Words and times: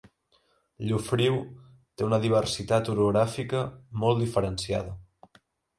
Llofriu 0.91 1.37
té 1.43 2.07
una 2.07 2.21
diversitat 2.25 2.91
orogràfica 2.95 3.65
molt 4.05 4.25
diferenciada. 4.27 5.01